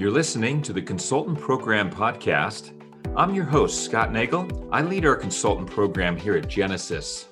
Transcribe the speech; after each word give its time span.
You're 0.00 0.10
listening 0.10 0.62
to 0.62 0.72
the 0.72 0.80
Consultant 0.80 1.38
Program 1.38 1.90
Podcast. 1.90 2.72
I'm 3.14 3.34
your 3.34 3.44
host, 3.44 3.84
Scott 3.84 4.10
Nagel. 4.10 4.66
I 4.72 4.80
lead 4.80 5.04
our 5.04 5.14
consultant 5.14 5.70
program 5.70 6.16
here 6.16 6.38
at 6.38 6.48
Genesys. 6.48 7.26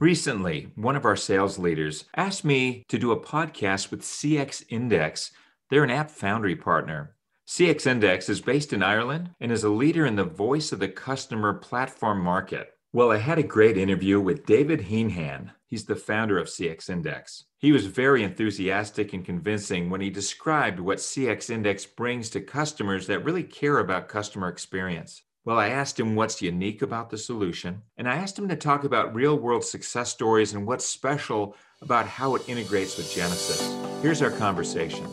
Recently, 0.00 0.72
one 0.76 0.96
of 0.96 1.04
our 1.04 1.16
sales 1.16 1.58
leaders 1.58 2.06
asked 2.16 2.46
me 2.46 2.82
to 2.88 2.98
do 2.98 3.12
a 3.12 3.20
podcast 3.20 3.90
with 3.90 4.00
CX 4.00 4.64
Index. 4.70 5.32
They're 5.68 5.84
an 5.84 5.90
App 5.90 6.10
Foundry 6.12 6.56
partner. 6.56 7.14
CX 7.46 7.86
Index 7.86 8.30
is 8.30 8.40
based 8.40 8.72
in 8.72 8.82
Ireland 8.82 9.32
and 9.38 9.52
is 9.52 9.64
a 9.64 9.68
leader 9.68 10.06
in 10.06 10.16
the 10.16 10.24
voice 10.24 10.72
of 10.72 10.78
the 10.78 10.88
customer 10.88 11.52
platform 11.52 12.22
market. 12.22 12.70
Well, 12.98 13.12
I 13.12 13.18
had 13.18 13.38
a 13.38 13.44
great 13.44 13.78
interview 13.78 14.18
with 14.20 14.44
David 14.44 14.80
Heenhan. 14.80 15.52
He's 15.68 15.84
the 15.84 15.94
founder 15.94 16.36
of 16.36 16.48
CX 16.48 16.90
Index. 16.90 17.44
He 17.56 17.70
was 17.70 17.86
very 17.86 18.24
enthusiastic 18.24 19.12
and 19.12 19.24
convincing 19.24 19.88
when 19.88 20.00
he 20.00 20.10
described 20.10 20.80
what 20.80 20.98
CX 20.98 21.48
Index 21.48 21.86
brings 21.86 22.28
to 22.30 22.40
customers 22.40 23.06
that 23.06 23.24
really 23.24 23.44
care 23.44 23.78
about 23.78 24.08
customer 24.08 24.48
experience. 24.48 25.22
Well, 25.44 25.60
I 25.60 25.68
asked 25.68 26.00
him 26.00 26.16
what's 26.16 26.42
unique 26.42 26.82
about 26.82 27.08
the 27.08 27.18
solution, 27.18 27.82
and 27.98 28.08
I 28.08 28.16
asked 28.16 28.36
him 28.36 28.48
to 28.48 28.56
talk 28.56 28.82
about 28.82 29.14
real 29.14 29.38
world 29.38 29.62
success 29.62 30.10
stories 30.10 30.54
and 30.54 30.66
what's 30.66 30.84
special 30.84 31.54
about 31.80 32.08
how 32.08 32.34
it 32.34 32.48
integrates 32.48 32.96
with 32.96 33.06
Genesys. 33.14 34.02
Here's 34.02 34.22
our 34.22 34.32
conversation. 34.32 35.06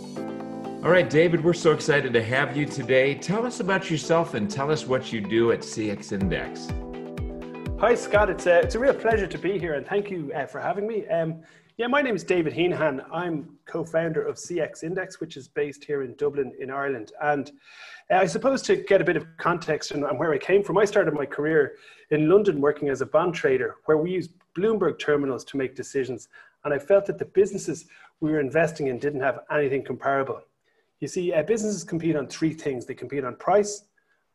All 0.84 0.90
right, 0.90 1.08
David, 1.08 1.44
we're 1.44 1.54
so 1.54 1.72
excited 1.72 2.14
to 2.14 2.24
have 2.24 2.58
you 2.58 2.66
today. 2.66 3.14
Tell 3.14 3.46
us 3.46 3.60
about 3.60 3.92
yourself 3.92 4.34
and 4.34 4.50
tell 4.50 4.72
us 4.72 4.88
what 4.88 5.14
you 5.14 5.22
do 5.22 5.52
at 5.52 5.60
CX 5.60 6.14
Index. 6.14 6.68
Hi, 7.78 7.94
Scott. 7.94 8.30
It's 8.30 8.46
a, 8.46 8.60
it's 8.62 8.76
a 8.76 8.80
real 8.80 8.94
pleasure 8.94 9.28
to 9.28 9.38
be 9.38 9.60
here, 9.60 9.74
and 9.74 9.86
thank 9.86 10.10
you 10.10 10.32
uh, 10.34 10.46
for 10.46 10.62
having 10.62 10.88
me. 10.88 11.06
Um, 11.08 11.42
yeah, 11.76 11.88
my 11.88 12.02
name 12.02 12.16
is 12.16 12.24
David 12.24 12.54
Heenhan. 12.54 13.06
I'm 13.12 13.58
co-founder 13.66 14.22
of 14.26 14.38
CX 14.38 14.86
Index, 14.86 15.20
which 15.20 15.36
is 15.36 15.50
based 15.50 15.84
here 15.84 16.04
in 16.04 16.16
Dublin, 16.16 16.54
in 16.58 16.72
Ireland. 16.72 17.12
And 17.22 17.52
uh, 18.10 18.16
I 18.16 18.28
suppose 18.28 18.62
to 18.64 18.78
get 18.78 19.02
a 19.02 19.04
bit 19.04 19.18
of 19.18 19.28
context 19.38 19.92
and 19.92 20.04
where 20.18 20.34
I 20.34 20.38
came 20.38 20.64
from, 20.64 20.78
I 20.78 20.86
started 20.86 21.14
my 21.14 21.26
career 21.26 21.76
in 22.12 22.30
London 22.30 22.62
working 22.62 22.88
as 22.88 23.02
a 23.02 23.06
bond 23.06 23.36
trader, 23.36 23.76
where 23.86 23.98
we 23.98 24.10
used 24.10 24.32
Bloomberg 24.58 24.98
terminals 24.98 25.44
to 25.44 25.58
make 25.58 25.76
decisions. 25.76 26.30
And 26.64 26.74
I 26.74 26.80
felt 26.80 27.06
that 27.08 27.20
the 27.20 27.26
businesses 27.26 27.88
we 28.22 28.32
were 28.32 28.40
investing 28.40 28.88
in 28.88 29.00
didn't 29.00 29.20
have 29.20 29.42
anything 29.52 29.84
comparable. 29.84 30.42
You 31.02 31.10
see, 31.10 31.34
uh, 31.34 31.44
businesses 31.44 31.84
compete 31.84 32.16
on 32.16 32.28
three 32.28 32.54
things. 32.54 32.86
They 32.86 32.94
compete 32.94 33.26
on 33.26 33.36
price, 33.36 33.84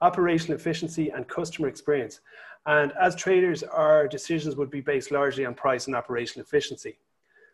operational 0.02 0.58
efficiency, 0.58 1.08
and 1.08 1.26
customer 1.26 1.68
experience. 1.68 2.20
And 2.66 2.92
as 3.00 3.16
traders, 3.16 3.62
our 3.62 4.06
decisions 4.06 4.56
would 4.56 4.70
be 4.70 4.80
based 4.80 5.10
largely 5.10 5.46
on 5.46 5.54
price 5.54 5.86
and 5.86 5.96
operational 5.96 6.44
efficiency. 6.44 6.98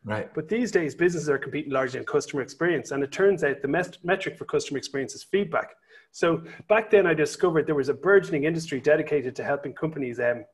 Right. 0.05 0.33
But 0.35 0.49
these 0.49 0.71
days, 0.71 0.95
businesses 0.95 1.29
are 1.29 1.39
competing 1.39 1.73
largely 1.73 1.99
on 1.99 2.07
customer 2.07 2.43
experience. 2.43 2.93
And 2.93 3.03
it 3.03 3.11
turns 3.11 3.43
out 3.43 3.61
the 3.61 3.69
met- 3.69 3.99
metric 4.05 4.37
for 4.39 4.45
customer 4.45 4.79
experience 4.79 5.15
is 5.15 5.25
feedback. 5.25 5.71
So 6.13 6.43
back 6.69 6.91
then, 6.91 7.07
I 7.07 7.15
discovered 7.15 7.67
there 7.67 7.75
was 7.75 7.89
a 7.89 7.95
burgeoning 7.95 8.45
industry 8.45 8.81
dedicated 8.81 9.35
to 9.37 9.45
helping 9.45 9.75
companies 9.75 10.21
um, 10.21 10.45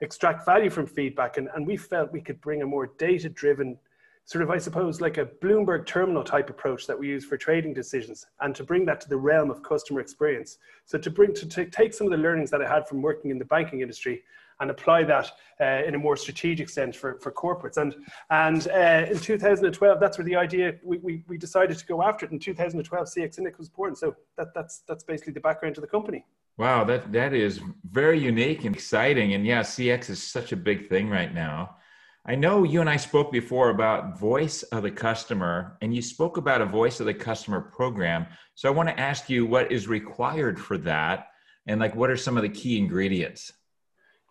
extract 0.00 0.44
value 0.44 0.70
from 0.70 0.86
feedback. 0.86 1.36
And, 1.36 1.48
and 1.54 1.66
we 1.66 1.76
felt 1.76 2.12
we 2.12 2.22
could 2.22 2.40
bring 2.40 2.62
a 2.62 2.66
more 2.66 2.92
data 2.98 3.28
driven 3.28 3.78
sort 4.26 4.42
of, 4.42 4.50
I 4.50 4.58
suppose, 4.58 5.00
like 5.00 5.18
a 5.18 5.26
Bloomberg 5.26 5.86
terminal 5.86 6.24
type 6.24 6.48
approach 6.48 6.86
that 6.86 6.98
we 6.98 7.08
use 7.08 7.24
for 7.24 7.36
trading 7.36 7.74
decisions, 7.74 8.26
and 8.40 8.54
to 8.54 8.64
bring 8.64 8.84
that 8.86 9.00
to 9.02 9.08
the 9.08 9.16
realm 9.16 9.50
of 9.50 9.62
customer 9.62 10.00
experience. 10.00 10.58
So 10.86 10.98
to 10.98 11.10
bring 11.10 11.34
to, 11.34 11.48
to 11.48 11.66
take 11.66 11.92
some 11.92 12.06
of 12.06 12.10
the 12.10 12.18
learnings 12.18 12.50
that 12.50 12.62
I 12.62 12.68
had 12.68 12.88
from 12.88 13.02
working 13.02 13.30
in 13.30 13.38
the 13.38 13.44
banking 13.44 13.80
industry 13.80 14.22
and 14.60 14.70
apply 14.70 15.04
that 15.04 15.30
uh, 15.60 15.86
in 15.86 15.94
a 15.94 15.98
more 15.98 16.16
strategic 16.16 16.68
sense 16.68 16.96
for, 16.96 17.18
for 17.20 17.32
corporates. 17.32 17.76
And 17.76 17.94
and 18.30 18.68
uh, 18.68 19.10
in 19.10 19.18
2012, 19.18 20.00
that's 20.00 20.18
where 20.18 20.24
the 20.24 20.36
idea 20.36 20.74
we, 20.82 20.98
we, 20.98 21.24
we 21.28 21.38
decided 21.38 21.76
to 21.76 21.86
go 21.86 22.02
after 22.02 22.24
it. 22.24 22.32
In 22.32 22.38
2012, 22.38 23.06
CX 23.06 23.38
Index 23.38 23.58
was 23.58 23.68
born. 23.68 23.94
So 23.94 24.16
that, 24.36 24.54
that's 24.54 24.82
that's 24.88 25.04
basically 25.04 25.32
the 25.32 25.40
background 25.40 25.74
to 25.76 25.80
the 25.80 25.86
company. 25.86 26.24
Wow, 26.56 26.84
that 26.84 27.12
that 27.12 27.32
is 27.32 27.60
very 27.90 28.18
unique 28.18 28.64
and 28.64 28.74
exciting. 28.74 29.34
And 29.34 29.44
yeah, 29.44 29.60
CX 29.60 30.10
is 30.10 30.22
such 30.22 30.52
a 30.52 30.56
big 30.56 30.88
thing 30.88 31.10
right 31.10 31.34
now. 31.34 31.76
I 32.26 32.34
know 32.36 32.64
you 32.64 32.80
and 32.80 32.88
I 32.88 32.96
spoke 32.96 33.30
before 33.30 33.68
about 33.68 34.18
voice 34.18 34.62
of 34.62 34.82
the 34.82 34.90
customer, 34.90 35.76
and 35.82 35.94
you 35.94 36.00
spoke 36.00 36.38
about 36.38 36.62
a 36.62 36.66
voice 36.66 36.98
of 36.98 37.04
the 37.04 37.12
customer 37.12 37.60
program. 37.60 38.26
So 38.54 38.66
I 38.66 38.72
want 38.72 38.88
to 38.88 38.98
ask 38.98 39.28
you 39.28 39.44
what 39.44 39.70
is 39.70 39.88
required 39.88 40.58
for 40.58 40.78
that, 40.78 41.28
and 41.66 41.78
like 41.78 41.94
what 41.94 42.08
are 42.08 42.16
some 42.16 42.38
of 42.38 42.42
the 42.42 42.48
key 42.48 42.78
ingredients? 42.78 43.52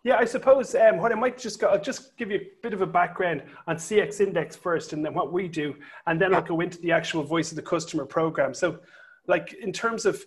Yeah, 0.02 0.16
I 0.16 0.24
suppose 0.24 0.74
um, 0.74 0.98
what 0.98 1.12
I 1.12 1.14
might 1.14 1.38
just 1.38 1.60
go, 1.60 1.68
I'll 1.68 1.80
just 1.80 2.16
give 2.16 2.32
you 2.32 2.38
a 2.38 2.46
bit 2.64 2.72
of 2.74 2.82
a 2.82 2.86
background 2.86 3.44
on 3.68 3.76
CX 3.76 4.20
Index 4.20 4.56
first, 4.56 4.92
and 4.92 5.04
then 5.04 5.14
what 5.14 5.32
we 5.32 5.46
do, 5.46 5.76
and 6.08 6.20
then. 6.20 6.34
I'll 6.34 6.42
go 6.42 6.60
into 6.62 6.80
the 6.80 6.90
actual 6.90 7.22
voice 7.22 7.52
of 7.52 7.56
the 7.56 7.62
customer 7.62 8.04
program. 8.04 8.54
So, 8.54 8.80
like 9.28 9.52
in 9.54 9.72
terms 9.72 10.04
of 10.04 10.22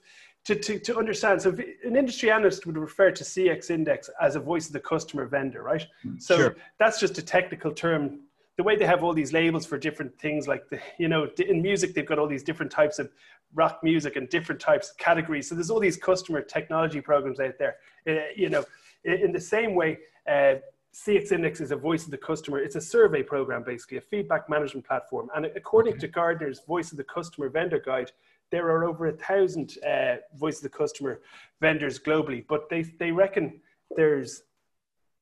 to, 0.47 0.55
to, 0.55 0.79
to 0.79 0.97
understand. 0.97 1.41
So 1.41 1.49
an 1.83 1.97
industry 1.97 2.31
analyst 2.31 2.65
would 2.65 2.77
refer 2.77 3.11
to 3.11 3.23
CX 3.23 3.69
index 3.69 4.09
as 4.21 4.37
a 4.37 4.39
voice 4.39 4.67
of 4.67 4.73
the 4.73 4.79
customer 4.79 5.25
vendor, 5.25 5.61
right? 5.61 5.85
Mm, 6.05 6.21
so 6.21 6.37
sure. 6.37 6.55
that's 6.79 7.01
just 7.01 7.17
a 7.17 7.21
technical 7.21 7.73
term. 7.73 8.21
The 8.55 8.63
way 8.63 8.77
they 8.77 8.85
have 8.85 9.03
all 9.03 9.13
these 9.13 9.33
labels 9.33 9.65
for 9.65 9.77
different 9.77 10.17
things, 10.17 10.47
like 10.47 10.69
the, 10.69 10.79
you 10.97 11.09
know, 11.09 11.29
in 11.37 11.61
music, 11.61 11.93
they've 11.93 12.05
got 12.05 12.17
all 12.17 12.27
these 12.27 12.43
different 12.43 12.71
types 12.71 12.97
of 12.97 13.11
rock 13.55 13.81
music 13.83 14.15
and 14.15 14.29
different 14.29 14.61
types 14.61 14.91
of 14.91 14.97
categories. 14.97 15.49
So 15.49 15.55
there's 15.55 15.69
all 15.69 15.81
these 15.81 15.97
customer 15.97 16.41
technology 16.41 17.01
programs 17.01 17.41
out 17.41 17.55
there. 17.59 17.75
Uh, 18.07 18.27
you 18.33 18.49
know, 18.49 18.63
in 19.03 19.33
the 19.33 19.41
same 19.41 19.75
way, 19.75 19.99
uh, 20.29 20.55
CX 20.93 21.33
Index 21.33 21.59
is 21.59 21.71
a 21.71 21.75
voice 21.75 22.05
of 22.05 22.11
the 22.11 22.17
customer. 22.17 22.59
It's 22.59 22.75
a 22.77 22.81
survey 22.81 23.21
program, 23.21 23.63
basically, 23.63 23.97
a 23.97 24.01
feedback 24.01 24.49
management 24.49 24.87
platform. 24.87 25.29
And 25.35 25.45
according 25.45 25.93
okay. 25.93 25.99
to 25.99 26.07
Gartner's 26.07 26.61
Voice 26.61 26.91
of 26.91 26.97
the 26.97 27.03
Customer 27.03 27.49
Vendor 27.49 27.79
Guide, 27.85 28.11
there 28.51 28.67
are 28.67 28.85
over 28.85 29.07
a 29.07 29.13
thousand 29.13 29.77
uh, 29.87 30.15
voice 30.35 30.57
of 30.57 30.63
the 30.63 30.69
customer 30.69 31.21
vendors 31.61 31.99
globally, 31.99 32.45
but 32.47 32.69
they, 32.69 32.83
they 32.83 33.11
reckon 33.11 33.59
there's, 33.95 34.43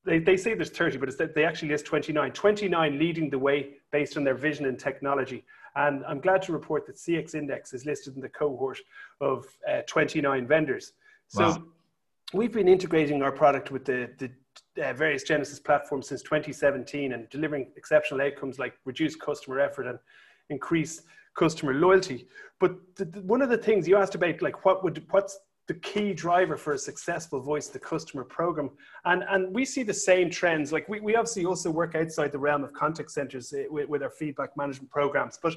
they, 0.05 0.19
they 0.19 0.37
say 0.37 0.53
there's 0.53 0.69
30, 0.69 0.97
but 0.97 1.09
it's, 1.09 1.17
they 1.33 1.45
actually 1.45 1.69
list 1.69 1.85
29. 1.85 2.31
29 2.31 2.99
leading 2.99 3.29
the 3.29 3.39
way 3.39 3.75
based 3.91 4.17
on 4.17 4.23
their 4.23 4.35
vision 4.35 4.65
and 4.65 4.79
technology. 4.79 5.43
And 5.75 6.05
I'm 6.05 6.19
glad 6.19 6.41
to 6.43 6.53
report 6.53 6.85
that 6.87 6.95
CX 6.95 7.35
Index 7.35 7.73
is 7.73 7.85
listed 7.85 8.15
in 8.15 8.21
the 8.21 8.29
cohort 8.29 8.79
of 9.19 9.45
uh, 9.69 9.81
29 9.87 10.47
vendors. 10.47 10.93
So 11.27 11.49
wow. 11.49 11.63
we've 12.33 12.53
been 12.53 12.67
integrating 12.67 13.21
our 13.23 13.31
product 13.31 13.71
with 13.71 13.83
the, 13.83 14.09
the 14.17 14.29
uh, 14.81 14.93
various 14.93 15.23
Genesys 15.23 15.63
platforms 15.63 16.07
since 16.07 16.21
2017 16.21 17.13
and 17.13 17.29
delivering 17.29 17.71
exceptional 17.75 18.21
outcomes 18.21 18.59
like 18.59 18.75
reduced 18.85 19.19
customer 19.19 19.59
effort 19.59 19.87
and 19.87 19.99
increase 20.49 21.01
customer 21.35 21.73
loyalty. 21.73 22.27
But 22.59 22.77
the, 22.95 23.05
the, 23.05 23.21
one 23.21 23.41
of 23.41 23.49
the 23.49 23.57
things 23.57 23.87
you 23.87 23.97
asked 23.97 24.15
about, 24.15 24.41
like 24.41 24.65
what 24.65 24.83
would 24.83 25.05
what's 25.11 25.37
the 25.67 25.73
key 25.75 26.13
driver 26.13 26.57
for 26.57 26.73
a 26.73 26.77
successful 26.77 27.39
voice 27.39 27.67
the 27.67 27.79
customer 27.79 28.23
program? 28.23 28.71
And 29.03 29.23
and 29.29 29.53
we 29.53 29.65
see 29.65 29.83
the 29.83 29.93
same 29.93 30.29
trends. 30.29 30.71
Like 30.71 30.87
we, 30.89 30.99
we 30.99 31.15
obviously 31.15 31.45
also 31.45 31.69
work 31.69 31.95
outside 31.95 32.31
the 32.31 32.39
realm 32.39 32.63
of 32.63 32.73
contact 32.73 33.11
centers 33.11 33.53
eh, 33.53 33.65
with, 33.69 33.89
with 33.89 34.03
our 34.03 34.09
feedback 34.09 34.55
management 34.57 34.89
programs. 34.89 35.37
But 35.41 35.55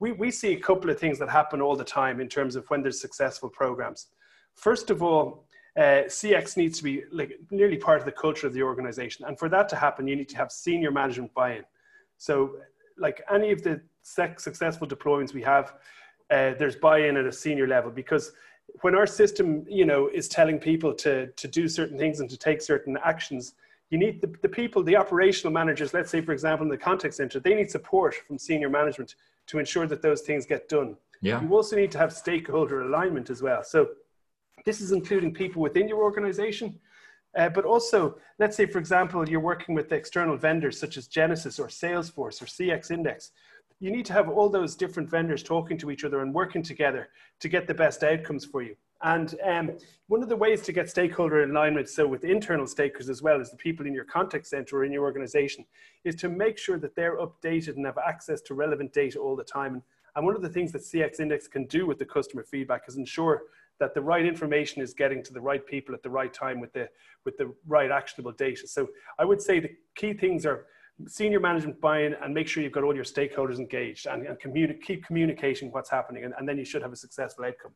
we, 0.00 0.12
we 0.12 0.30
see 0.30 0.52
a 0.52 0.60
couple 0.60 0.90
of 0.90 0.98
things 0.98 1.18
that 1.18 1.30
happen 1.30 1.60
all 1.60 1.76
the 1.76 1.84
time 1.84 2.20
in 2.20 2.28
terms 2.28 2.56
of 2.56 2.68
when 2.68 2.82
there's 2.82 3.00
successful 3.00 3.48
programs. 3.48 4.08
First 4.54 4.90
of 4.90 5.02
all 5.02 5.46
uh, 5.76 6.06
cx 6.06 6.56
needs 6.56 6.78
to 6.78 6.84
be 6.84 7.02
like 7.10 7.36
nearly 7.50 7.76
part 7.76 7.98
of 7.98 8.04
the 8.04 8.12
culture 8.12 8.46
of 8.46 8.52
the 8.52 8.62
organization. 8.62 9.24
And 9.26 9.36
for 9.36 9.48
that 9.48 9.68
to 9.70 9.76
happen 9.76 10.06
you 10.06 10.14
need 10.14 10.28
to 10.28 10.36
have 10.36 10.52
senior 10.52 10.92
management 10.92 11.34
buy-in. 11.34 11.64
So 12.16 12.56
like 12.98 13.22
any 13.32 13.50
of 13.52 13.62
the 13.62 13.80
successful 14.02 14.86
deployments 14.86 15.34
we 15.34 15.42
have, 15.42 15.74
uh, 16.30 16.54
there's 16.58 16.76
buy-in 16.76 17.16
at 17.16 17.26
a 17.26 17.32
senior 17.32 17.66
level 17.66 17.90
because 17.90 18.32
when 18.80 18.94
our 18.94 19.06
system, 19.06 19.64
you 19.68 19.84
know, 19.84 20.08
is 20.08 20.28
telling 20.28 20.58
people 20.58 20.92
to, 20.94 21.26
to 21.28 21.48
do 21.48 21.68
certain 21.68 21.98
things 21.98 22.20
and 22.20 22.30
to 22.30 22.36
take 22.36 22.60
certain 22.60 22.96
actions, 23.04 23.54
you 23.90 23.98
need 23.98 24.20
the, 24.20 24.32
the 24.42 24.48
people, 24.48 24.82
the 24.82 24.96
operational 24.96 25.52
managers, 25.52 25.92
let's 25.94 26.10
say, 26.10 26.20
for 26.20 26.32
example, 26.32 26.64
in 26.64 26.70
the 26.70 26.76
contact 26.76 27.14
center, 27.14 27.38
they 27.38 27.54
need 27.54 27.70
support 27.70 28.14
from 28.26 28.38
senior 28.38 28.68
management 28.68 29.14
to 29.46 29.58
ensure 29.58 29.86
that 29.86 30.02
those 30.02 30.22
things 30.22 30.46
get 30.46 30.68
done. 30.68 30.96
Yeah. 31.20 31.40
You 31.40 31.54
also 31.54 31.76
need 31.76 31.90
to 31.92 31.98
have 31.98 32.12
stakeholder 32.12 32.82
alignment 32.82 33.30
as 33.30 33.42
well. 33.42 33.62
So 33.62 33.90
this 34.64 34.80
is 34.80 34.92
including 34.92 35.34
people 35.34 35.60
within 35.62 35.88
your 35.88 36.02
organization, 36.02 36.78
uh, 37.36 37.48
but 37.48 37.64
also, 37.64 38.16
let's 38.38 38.56
say, 38.56 38.66
for 38.66 38.78
example, 38.78 39.28
you're 39.28 39.40
working 39.40 39.74
with 39.74 39.92
external 39.92 40.36
vendors 40.36 40.78
such 40.78 40.96
as 40.96 41.08
Genesys 41.08 41.58
or 41.58 41.68
Salesforce 41.68 42.40
or 42.40 42.46
CX 42.46 42.90
Index 42.90 43.32
you 43.80 43.90
need 43.90 44.06
to 44.06 44.12
have 44.12 44.28
all 44.28 44.48
those 44.48 44.76
different 44.76 45.10
vendors 45.10 45.42
talking 45.42 45.76
to 45.78 45.90
each 45.90 46.04
other 46.04 46.20
and 46.20 46.32
working 46.32 46.62
together 46.62 47.08
to 47.40 47.48
get 47.48 47.66
the 47.66 47.74
best 47.74 48.02
outcomes 48.02 48.44
for 48.44 48.62
you. 48.62 48.74
And 49.02 49.34
um, 49.44 49.72
one 50.06 50.22
of 50.22 50.30
the 50.30 50.36
ways 50.36 50.62
to 50.62 50.72
get 50.72 50.88
stakeholder 50.88 51.42
alignment, 51.42 51.90
so 51.90 52.06
with 52.06 52.24
internal 52.24 52.64
stakeholders 52.64 53.10
as 53.10 53.20
well 53.20 53.40
as 53.40 53.50
the 53.50 53.56
people 53.56 53.84
in 53.84 53.92
your 53.92 54.04
contact 54.04 54.46
center 54.46 54.78
or 54.78 54.84
in 54.84 54.92
your 54.92 55.02
organization, 55.02 55.66
is 56.04 56.14
to 56.16 56.30
make 56.30 56.56
sure 56.56 56.78
that 56.78 56.94
they're 56.94 57.18
updated 57.18 57.76
and 57.76 57.84
have 57.84 57.98
access 57.98 58.40
to 58.42 58.54
relevant 58.54 58.92
data 58.94 59.18
all 59.18 59.36
the 59.36 59.44
time. 59.44 59.82
And 60.16 60.24
one 60.24 60.36
of 60.36 60.42
the 60.42 60.48
things 60.48 60.72
that 60.72 60.82
CX 60.82 61.20
Index 61.20 61.48
can 61.48 61.66
do 61.66 61.86
with 61.86 61.98
the 61.98 62.06
customer 62.06 62.44
feedback 62.44 62.84
is 62.88 62.96
ensure 62.96 63.42
that 63.80 63.94
the 63.94 64.00
right 64.00 64.24
information 64.24 64.82
is 64.82 64.94
getting 64.94 65.22
to 65.22 65.32
the 65.32 65.40
right 65.40 65.64
people 65.66 65.94
at 65.94 66.02
the 66.02 66.10
right 66.10 66.32
time 66.32 66.60
with 66.60 66.72
the 66.72 66.88
with 67.24 67.36
the 67.36 67.52
right 67.66 67.90
actionable 67.90 68.32
data. 68.32 68.66
So 68.66 68.88
I 69.18 69.24
would 69.24 69.40
say 69.40 69.60
the 69.60 69.70
key 69.96 70.12
things 70.12 70.46
are 70.46 70.66
senior 71.08 71.40
management 71.40 71.80
buy-in 71.80 72.14
and 72.22 72.32
make 72.32 72.46
sure 72.46 72.62
you've 72.62 72.72
got 72.72 72.84
all 72.84 72.94
your 72.94 73.04
stakeholders 73.04 73.58
engaged 73.58 74.06
and, 74.06 74.26
and 74.26 74.38
communi- 74.38 74.80
keep 74.80 75.04
communicating 75.04 75.72
what's 75.72 75.90
happening 75.90 76.24
and, 76.24 76.34
and 76.38 76.48
then 76.48 76.56
you 76.56 76.64
should 76.64 76.82
have 76.82 76.92
a 76.92 76.96
successful 76.96 77.44
outcome. 77.44 77.72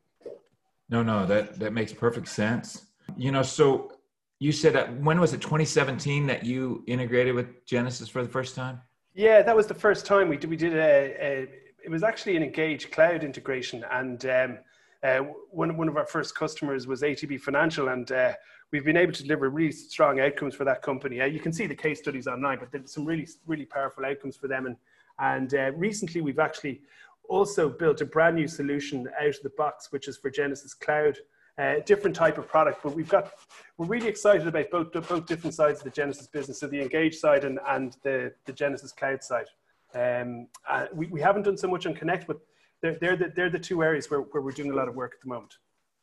No 0.89 1.03
no 1.03 1.27
that 1.27 1.59
that 1.59 1.73
makes 1.73 1.93
perfect 1.93 2.29
sense. 2.29 2.87
You 3.17 3.33
know 3.33 3.43
so 3.43 3.93
you 4.39 4.53
said 4.53 4.77
uh, 4.77 4.87
when 4.87 5.21
was 5.21 5.33
it 5.33 5.41
2017 5.41 6.27
that 6.27 6.45
you 6.45 6.85
integrated 6.87 7.35
with 7.35 7.65
Genesys 7.67 8.09
for 8.09 8.23
the 8.23 8.29
first 8.29 8.55
time? 8.55 8.81
Yeah 9.15 9.43
that 9.43 9.57
was 9.57 9.67
the 9.67 9.75
first 9.75 10.07
time 10.07 10.29
we 10.29 10.37
did 10.37 10.49
we 10.49 10.57
did 10.57 10.75
a, 10.75 11.15
a 11.21 11.49
it 11.85 11.91
was 11.91 12.03
actually 12.03 12.37
an 12.37 12.43
engaged 12.43 12.93
cloud 12.93 13.25
integration 13.25 13.85
and 13.91 14.27
um, 14.27 14.59
uh, 15.03 15.19
one, 15.51 15.77
one 15.77 15.89
of 15.89 15.97
our 15.97 16.07
first 16.07 16.35
customers 16.35 16.87
was 16.87 17.03
ATB 17.03 17.41
Financial, 17.41 17.89
and 17.89 18.11
uh, 18.11 18.33
we've 18.73 18.85
been 18.85 18.97
able 18.97 19.13
to 19.13 19.23
deliver 19.23 19.49
really 19.49 19.73
strong 19.73 20.21
outcomes 20.21 20.55
for 20.55 20.65
that 20.65 20.83
company. 20.83 21.21
Uh, 21.21 21.27
you 21.27 21.41
can 21.41 21.53
see 21.53 21.67
the 21.67 21.75
case 21.75 22.01
studies 22.01 22.27
online, 22.27 22.59
but 22.59 22.73
there's 22.73 22.93
some 22.93 23.05
really, 23.05 23.27
really 23.47 23.65
powerful 23.65 24.05
outcomes 24.05 24.37
for 24.37 24.49
them. 24.49 24.67
And, 24.67 24.77
and 25.21 25.55
uh, 25.55 25.73
recently, 25.73 26.21
we've 26.21 26.39
actually 26.39 26.81
also 27.29 27.69
built 27.69 28.01
a 28.01 28.07
brand 28.07 28.37
new 28.37 28.49
solution 28.49 29.09
out 29.21 29.29
of 29.29 29.43
the 29.43 29.51
box, 29.51 29.93
which 29.93 30.09
is 30.09 30.17
for 30.17 30.31
Genesys 30.31 30.79
Cloud. 30.79 31.19
Uh, 31.59 31.81
different 31.85 32.15
type 32.15 32.39
of 32.39 32.47
product, 32.47 32.81
but 32.85 32.95
we've 32.95 33.09
got 33.09 33.33
we're 33.79 33.87
really 33.87 34.07
excited 34.07 34.47
about 34.47 34.71
both 34.71 34.93
both 34.93 35.27
different 35.27 35.53
sides 35.53 35.81
of 35.81 35.93
the 35.93 36.01
Genesys 36.01 36.31
business, 36.31 36.61
so 36.61 36.69
the 36.69 36.81
Engage 36.81 37.17
side 37.17 37.43
and, 37.43 37.59
and 37.67 37.97
the 38.05 38.33
the 38.45 38.53
Genesys 38.53 38.95
Cloud 38.95 39.25
side. 39.25 39.47
Um, 39.93 40.47
uh, 40.69 40.87
we, 40.93 41.09
we 41.09 41.21
haven't 41.21 41.43
done 41.43 41.57
so 41.57 41.67
much 41.67 41.85
on 41.85 41.95
Connect, 41.95 42.29
but 42.29 42.39
they're, 42.83 42.97
they're, 43.01 43.17
the, 43.17 43.33
they're 43.35 43.51
the 43.51 43.59
two 43.59 43.83
areas 43.83 44.11
where, 44.11 44.21
where 44.21 44.43
we're 44.43 44.53
doing 44.53 44.71
a 44.71 44.75
lot 44.75 44.89
of 44.89 44.95
work 44.95 45.13
at 45.15 45.21
the 45.21 45.29
moment. 45.29 45.57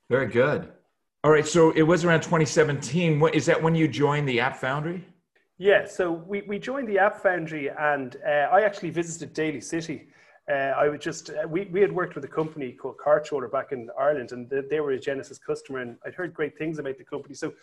Very 0.10 0.28
good. 0.28 0.72
All 1.24 1.32
right. 1.32 1.48
So 1.48 1.72
it 1.72 1.82
was 1.82 2.06
around 2.06 2.22
2017. 2.22 3.20
What, 3.20 3.34
is 3.34 3.46
that 3.48 3.62
when 3.62 3.76
you 3.76 3.88
joined 3.88 4.28
the 4.28 4.40
App 4.40 4.58
Foundry? 4.58 5.04
Yeah. 5.58 5.86
So 5.86 6.12
we, 6.12 6.42
we 6.44 6.60
joined 6.60 6.88
the 6.88 7.00
App 7.00 7.22
Foundry 7.24 7.70
and 7.70 8.18
uh, 8.26 8.50
I 8.52 8.62
actually 8.62 8.92
visited 8.92 9.34
Daly 9.34 9.62
City. 9.62 10.10
Uh, 10.48 10.74
I 10.78 10.90
would 10.90 11.02
just, 11.02 11.32
uh, 11.32 11.48
we, 11.48 11.66
we 11.66 11.82
had 11.82 11.92
worked 11.92 12.14
with 12.14 12.24
a 12.24 12.28
company 12.28 12.72
called 12.72 12.98
CarTrawler 13.04 13.52
back 13.52 13.72
in 13.72 13.90
Ireland 13.98 14.32
and 14.32 14.48
they, 14.48 14.62
they, 14.70 14.80
were 14.80 14.92
a 14.92 15.00
Genesys 15.00 15.42
customer 15.42 15.80
and 15.80 15.98
I'd 16.06 16.14
heard 16.14 16.36
great 16.36 16.56
things 16.56 16.78
about 16.78 17.00
the 17.00 17.04
company. 17.04 17.34
So 17.34 17.54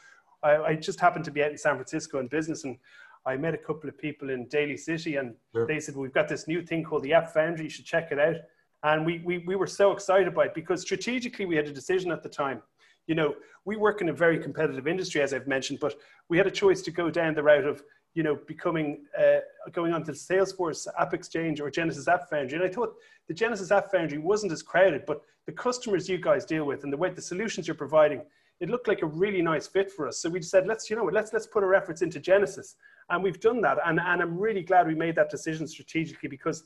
I, 0.43 0.56
I, 0.56 0.75
just 0.75 0.99
happened 0.99 1.25
to 1.26 1.31
be 1.31 1.44
out 1.44 1.53
in 1.53 1.59
San 1.59 1.76
Francisco 1.76 2.19
in 2.19 2.26
business 2.26 2.64
and 2.64 2.76
I 3.25 3.37
met 3.37 3.55
a 3.55 3.59
couple 3.59 3.88
of 3.88 3.97
people 3.97 4.31
in 4.31 4.49
Daly 4.49 4.76
City 4.76 5.14
and 5.14 5.37
sure. 5.55 5.69
they 5.69 5.79
said, 5.79 5.94
well, 5.94 6.03
we've 6.03 6.12
got 6.12 6.26
this 6.26 6.49
new 6.49 6.62
thing 6.62 6.82
called 6.82 7.05
the 7.05 7.12
App 7.12 7.32
Foundry. 7.35 7.64
You 7.64 7.70
should 7.70 7.85
check 7.85 8.11
it 8.11 8.19
out. 8.19 8.35
And 8.82 9.06
we, 9.06 9.23
we, 9.25 9.38
we 9.38 9.56
were 9.56 9.67
so 9.67 9.93
excited 9.93 10.34
by 10.34 10.46
it 10.46 10.55
because 10.55 10.82
strategically 10.82 11.46
we 11.46 11.56
had 11.56 11.67
a 11.67 11.73
decision 11.73 12.11
at 12.11 12.23
the 12.23 12.29
time. 12.29 12.62
You 13.06 13.14
know, 13.14 13.34
we 13.64 13.76
work 13.76 14.00
in 14.00 14.08
a 14.08 14.12
very 14.12 14.38
competitive 14.38 14.87
industry, 14.87 15.23
as 15.23 15.32
I've 15.32 15.46
mentioned, 15.46 15.79
but 15.81 15.94
we 16.29 16.37
had 16.38 16.46
a 16.46 16.50
choice 16.50 16.82
to 16.82 16.90
go 16.90 17.11
down 17.11 17.34
the 17.34 17.43
route 17.43 17.64
of, 17.64 17.82
you 18.14 18.23
know, 18.23 18.38
becoming, 18.46 19.05
uh, 19.19 19.38
going 19.73 19.93
on 19.93 20.05
to 20.05 20.12
Salesforce 20.12 20.87
App 20.99 21.14
Exchange 21.14 21.61
or 21.61 21.70
Genesys 21.70 22.12
App 22.12 22.29
Foundry. 22.31 22.58
And 22.58 22.67
I 22.67 22.73
thought 22.73 22.94
the 23.29 23.34
Genesys 23.34 23.75
App 23.76 23.90
Foundry 23.93 24.19
wasn't 24.19 24.52
as 24.52 24.62
crowded, 24.62 25.05
but 25.06 25.23
the 25.46 25.52
customers 25.52 26.08
you 26.08 26.19
guys 26.19 26.44
deal 26.44 26.64
with 26.64 26.85
and 26.85 26.93
the 26.93 26.96
way 26.96 27.11
the 27.11 27.23
solutions 27.23 27.67
you're 27.67 27.75
providing, 27.75 28.23
it 28.61 28.69
looked 28.69 28.87
like 28.87 29.02
a 29.02 29.06
really 29.06 29.43
nice 29.43 29.67
fit 29.67 29.90
for 29.90 30.06
us. 30.06 30.19
So 30.19 30.28
we 30.28 30.40
said, 30.43 30.67
let's, 30.67 30.88
you 30.88 30.96
know, 30.96 31.05
let's, 31.05 31.32
let's 31.32 31.46
put 31.46 31.64
our 31.64 31.75
efforts 31.75 32.02
into 32.02 32.20
Genesys. 32.20 32.75
And 33.11 33.23
we've 33.23 33.40
done 33.40 33.61
that. 33.62 33.78
And, 33.85 33.99
and 33.99 34.23
I'm 34.23 34.38
really 34.38 34.62
glad 34.62 34.87
we 34.87 34.94
made 34.94 35.17
that 35.17 35.31
decision 35.31 35.67
strategically 35.67 36.28
because 36.28 36.64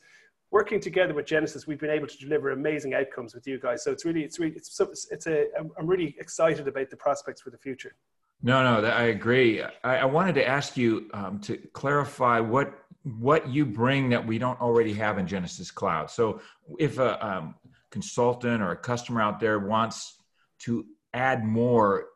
working 0.51 0.81
together 0.81 1.15
with 1.15 1.27
Genesys, 1.27 1.67
we've 1.67 1.81
been 1.81 1.91
able 1.91 2.07
to 2.07 2.19
deliver 2.19 2.51
amazing 2.51 2.95
outcomes 2.95 3.35
with 3.35 3.47
you 3.47 3.59
guys. 3.59 3.83
So 3.83 3.91
it's 3.91 4.05
really, 4.05 4.23
it's 4.23 4.39
really, 4.39 4.55
it's, 4.55 4.81
it's 5.11 5.27
a, 5.27 5.47
I'm 5.59 5.87
really 5.87 6.17
excited 6.19 6.67
about 6.69 6.91
the 6.91 6.97
prospects 6.97 7.43
for 7.43 7.51
the 7.51 7.59
future. 7.59 7.97
No, 8.43 8.63
no, 8.63 8.87
I 8.87 9.05
agree. 9.05 9.63
I, 9.63 9.71
I 9.99 10.05
wanted 10.05 10.35
to 10.37 10.47
ask 10.47 10.77
you 10.77 11.09
um, 11.15 11.41
to 11.41 11.57
clarify 11.73 12.41
what 12.41 12.75
what 13.21 13.49
you 13.49 13.65
bring 13.65 14.09
that 14.09 14.27
we 14.27 14.37
don't 14.37 14.61
already 14.61 14.93
have 14.93 15.17
in 15.19 15.27
Genesys 15.27 15.73
Cloud. 15.73 16.11
So, 16.11 16.41
if 16.79 16.99
a 16.99 17.25
um, 17.25 17.55
consultant 17.91 18.63
or 18.63 18.73
a 18.73 18.77
customer 18.77 19.23
out 19.23 19.39
there 19.39 19.61
wants 19.61 20.17
to 20.61 20.85
add 21.15 21.45
more, 21.45 22.07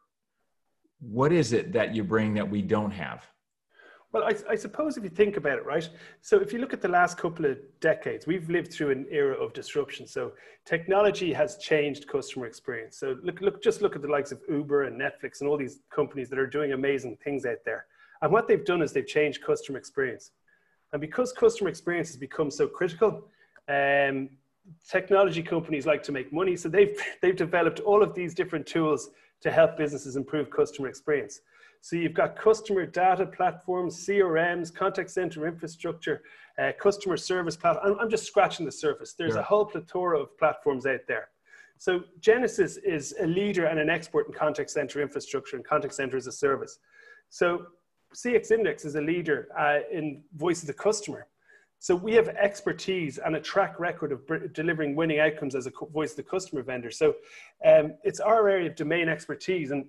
what 1.00 1.32
is 1.32 1.53
it 1.53 1.73
that 1.73 1.94
you 1.94 2.05
bring 2.05 2.35
that 2.35 2.50
we 2.50 2.61
don't 2.61 2.91
have? 2.91 3.25
Well, 4.12 4.24
I, 4.24 4.34
I, 4.50 4.56
suppose 4.56 4.96
if 4.96 5.04
you 5.04 5.10
think 5.10 5.36
about 5.36 5.58
it, 5.58 5.64
right? 5.64 5.88
So 6.20 6.40
if 6.40 6.52
you 6.52 6.58
look 6.58 6.72
at 6.72 6.82
the 6.82 6.88
last 6.88 7.16
couple 7.16 7.46
of 7.46 7.58
decades, 7.80 8.26
we've 8.26 8.50
lived 8.50 8.72
through 8.72 8.90
an 8.90 9.06
era 9.08 9.36
of 9.36 9.52
disruption. 9.52 10.04
So 10.04 10.32
technology 10.64 11.32
has 11.32 11.58
changed 11.58 12.08
customer 12.08 12.46
experience. 12.46 12.98
So 12.98 13.16
look, 13.22 13.40
look, 13.40 13.62
just 13.62 13.82
look 13.82 13.94
at 13.94 14.02
the 14.02 14.08
likes 14.08 14.32
of 14.32 14.40
Uber 14.48 14.84
and 14.84 15.00
Netflix 15.00 15.40
and 15.40 15.48
all 15.48 15.56
these 15.56 15.78
companies 15.94 16.28
that 16.30 16.40
are 16.40 16.46
doing 16.46 16.72
amazing 16.72 17.18
things 17.22 17.46
out 17.46 17.58
there. 17.64 17.86
And 18.20 18.32
what 18.32 18.48
they've 18.48 18.64
done 18.64 18.82
is 18.82 18.92
they've 18.92 19.06
changed 19.06 19.42
customer 19.42 19.78
experience. 19.78 20.32
And 20.92 21.00
because 21.00 21.32
customer 21.32 21.70
experience 21.70 22.08
has 22.08 22.16
become 22.16 22.50
so 22.50 22.66
critical, 22.66 23.28
um, 23.68 24.28
technology 24.88 25.42
companies 25.42 25.86
like 25.86 26.02
to 26.02 26.12
make 26.12 26.32
money. 26.32 26.56
So 26.56 26.68
they've, 26.68 27.00
they've 27.22 27.36
developed 27.36 27.78
all 27.78 28.02
of 28.02 28.16
these 28.16 28.34
different 28.34 28.66
tools 28.66 29.10
to 29.42 29.52
help 29.52 29.76
businesses 29.76 30.16
improve 30.16 30.50
customer 30.50 30.88
experience. 30.88 31.42
So 31.82 31.97
you've 31.97 32.15
got 32.15 32.37
customer 32.37 32.85
data 32.85 33.27
platforms, 33.27 34.06
CRMs, 34.06 34.73
contact 34.73 35.11
center 35.11 35.47
infrastructure, 35.47 36.23
uh, 36.59 36.73
customer 36.79 37.17
service 37.17 37.56
platform. 37.56 37.94
I'm, 37.94 38.00
I'm, 38.00 38.11
just 38.11 38.27
scratching 38.27 38.67
the 38.67 38.73
surface. 38.73 39.15
There's 39.15 39.35
yeah. 39.35 39.41
a 39.41 39.44
whole 39.44 39.65
plethora 39.65 40.21
of 40.21 40.37
platforms 40.38 40.85
out 40.85 41.00
there. 41.09 41.29
So 41.79 42.05
Genesis 42.21 42.77
is 42.77 43.15
a 43.21 43.27
leader 43.27 43.65
and 43.65 43.79
an 43.79 43.88
expert 43.88 44.27
in 44.27 44.35
contact 44.35 44.71
center 44.71 45.00
infrastructure 45.00 45.56
and 45.56 45.65
contact 45.65 45.94
center 45.94 46.19
as 46.19 46.27
a 46.27 46.32
service. 46.32 46.79
So 47.31 47.67
CX 48.15 48.50
Index 48.50 48.85
is 48.85 48.97
a 48.97 49.00
leader 49.00 49.49
uh, 49.59 49.79
in 49.91 50.23
voice 50.37 50.61
of 50.61 50.67
the 50.67 50.75
customer. 50.75 51.27
So 51.79 51.94
we 51.94 52.12
have 52.12 52.29
expertise 52.29 53.17
and 53.17 53.37
a 53.37 53.41
track 53.41 53.81
record 53.81 54.12
of 54.12 54.53
delivering 54.53 54.94
winning 54.94 55.21
outcomes 55.21 55.55
as 55.55 55.67
a 55.67 55.73
voice 55.91 56.11
of 56.11 56.17
the 56.17 56.23
customer 56.25 56.62
vendor. 56.62 56.91
So 56.91 57.15
um, 57.65 57.94
it's 58.05 58.21
our 58.21 58.50
area 58.50 58.69
of 58.69 58.77
domain 58.77 59.09
expertise. 59.09 59.71
And 59.71 59.87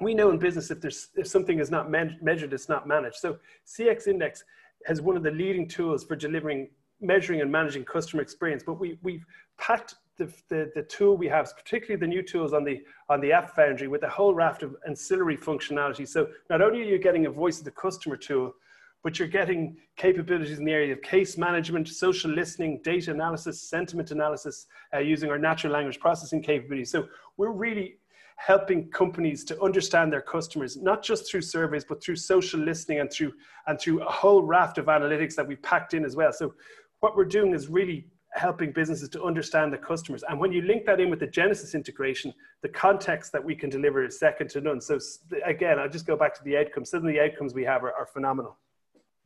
we 0.00 0.14
know 0.14 0.30
in 0.30 0.38
business 0.38 0.70
if 0.70 0.80
there's 0.80 1.08
if 1.16 1.26
something 1.26 1.58
is 1.58 1.70
not 1.70 1.90
man- 1.90 2.18
measured, 2.20 2.52
it's 2.52 2.68
not 2.68 2.86
managed. 2.86 3.16
So 3.16 3.38
CX 3.66 4.08
Index 4.08 4.44
has 4.86 5.00
one 5.00 5.16
of 5.16 5.22
the 5.22 5.30
leading 5.30 5.66
tools 5.66 6.04
for 6.04 6.16
delivering, 6.16 6.68
measuring, 7.00 7.40
and 7.40 7.50
managing 7.50 7.84
customer 7.84 8.22
experience. 8.22 8.62
But 8.64 8.74
we 8.74 8.98
we've 9.02 9.24
packed 9.58 9.94
the, 10.18 10.32
the, 10.48 10.70
the 10.74 10.82
tool 10.82 11.16
we 11.16 11.28
have, 11.28 11.54
particularly 11.56 12.00
the 12.00 12.06
new 12.06 12.22
tools 12.22 12.52
on 12.52 12.64
the 12.64 12.82
on 13.08 13.20
the 13.20 13.32
App 13.32 13.54
Foundry, 13.56 13.88
with 13.88 14.02
a 14.02 14.08
whole 14.08 14.34
raft 14.34 14.62
of 14.62 14.76
ancillary 14.86 15.36
functionality. 15.36 16.06
So 16.06 16.28
not 16.50 16.60
only 16.60 16.80
are 16.80 16.84
you 16.84 16.98
getting 16.98 17.26
a 17.26 17.30
voice 17.30 17.58
of 17.58 17.64
the 17.64 17.70
customer 17.70 18.16
tool, 18.16 18.54
but 19.02 19.18
you're 19.18 19.28
getting 19.28 19.76
capabilities 19.96 20.58
in 20.58 20.64
the 20.64 20.72
area 20.72 20.92
of 20.92 21.00
case 21.00 21.38
management, 21.38 21.88
social 21.88 22.30
listening, 22.30 22.80
data 22.82 23.12
analysis, 23.12 23.62
sentiment 23.62 24.10
analysis, 24.10 24.66
uh, 24.92 24.98
using 24.98 25.30
our 25.30 25.38
natural 25.38 25.72
language 25.72 26.00
processing 26.00 26.42
capabilities. 26.42 26.90
So 26.90 27.06
we're 27.36 27.52
really 27.52 27.98
helping 28.36 28.88
companies 28.90 29.44
to 29.44 29.60
understand 29.62 30.12
their 30.12 30.20
customers, 30.20 30.76
not 30.76 31.02
just 31.02 31.30
through 31.30 31.40
surveys, 31.40 31.84
but 31.84 32.02
through 32.02 32.16
social 32.16 32.60
listening 32.60 33.00
and 33.00 33.10
through 33.10 33.32
and 33.66 33.80
through 33.80 34.02
a 34.02 34.10
whole 34.10 34.42
raft 34.42 34.78
of 34.78 34.86
analytics 34.86 35.34
that 35.34 35.46
we've 35.46 35.62
packed 35.62 35.94
in 35.94 36.04
as 36.04 36.14
well. 36.14 36.32
So 36.32 36.54
what 37.00 37.16
we're 37.16 37.24
doing 37.24 37.54
is 37.54 37.68
really 37.68 38.06
helping 38.32 38.70
businesses 38.70 39.08
to 39.08 39.22
understand 39.24 39.72
the 39.72 39.78
customers. 39.78 40.22
And 40.28 40.38
when 40.38 40.52
you 40.52 40.62
link 40.62 40.84
that 40.84 41.00
in 41.00 41.08
with 41.08 41.20
the 41.20 41.26
Genesys 41.26 41.74
integration, 41.74 42.32
the 42.62 42.68
context 42.68 43.32
that 43.32 43.42
we 43.42 43.54
can 43.54 43.70
deliver 43.70 44.04
is 44.04 44.18
second 44.18 44.50
to 44.50 44.60
none. 44.60 44.80
So 44.80 44.98
again, 45.44 45.78
I'll 45.78 45.88
just 45.88 46.06
go 46.06 46.16
back 46.16 46.34
to 46.34 46.44
the 46.44 46.58
outcomes. 46.58 46.90
Some 46.90 47.06
of 47.06 47.12
the 47.12 47.20
outcomes 47.20 47.54
we 47.54 47.64
have 47.64 47.82
are, 47.82 47.92
are 47.92 48.06
phenomenal. 48.06 48.58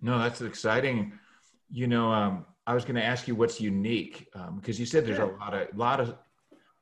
No, 0.01 0.19
that's 0.19 0.41
exciting. 0.41 1.13
You 1.71 1.89
know, 1.89 2.13
um, 2.13 2.47
I 2.67 2.75
was 2.75 2.85
going 2.85 2.95
to 2.95 3.05
ask 3.05 3.27
you 3.27 3.35
what's 3.35 3.61
unique 3.61 4.29
because 4.55 4.77
um, 4.77 4.81
you 4.81 4.87
said 4.87 5.05
there's 5.05 5.19
yeah. 5.19 5.25
a 5.25 5.39
lot 5.39 5.55
of 5.55 5.77
lot 5.77 6.01
of 6.01 6.15